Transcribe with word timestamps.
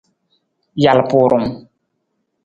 Jalpurung. 0.83 1.47